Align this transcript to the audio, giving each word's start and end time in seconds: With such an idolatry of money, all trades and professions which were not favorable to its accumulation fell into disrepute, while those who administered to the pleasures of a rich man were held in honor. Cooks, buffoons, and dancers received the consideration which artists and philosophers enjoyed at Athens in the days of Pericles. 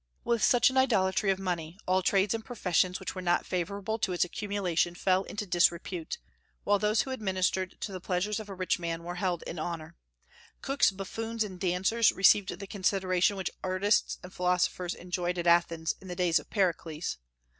With 0.23 0.43
such 0.43 0.71
an 0.71 0.77
idolatry 0.77 1.29
of 1.29 1.37
money, 1.37 1.77
all 1.85 2.01
trades 2.01 2.33
and 2.33 2.43
professions 2.43 2.99
which 2.99 3.13
were 3.13 3.21
not 3.21 3.45
favorable 3.45 3.99
to 3.99 4.13
its 4.13 4.25
accumulation 4.25 4.95
fell 4.95 5.21
into 5.25 5.45
disrepute, 5.45 6.17
while 6.63 6.79
those 6.79 7.03
who 7.03 7.11
administered 7.11 7.79
to 7.81 7.91
the 7.91 7.99
pleasures 8.01 8.39
of 8.39 8.49
a 8.49 8.55
rich 8.55 8.79
man 8.79 9.03
were 9.03 9.13
held 9.21 9.43
in 9.43 9.59
honor. 9.59 9.95
Cooks, 10.63 10.89
buffoons, 10.89 11.43
and 11.43 11.59
dancers 11.59 12.11
received 12.11 12.57
the 12.59 12.65
consideration 12.65 13.35
which 13.35 13.51
artists 13.63 14.17
and 14.23 14.33
philosophers 14.33 14.95
enjoyed 14.95 15.37
at 15.37 15.45
Athens 15.45 15.93
in 16.01 16.07
the 16.07 16.15
days 16.15 16.39
of 16.39 16.49
Pericles. 16.49 17.17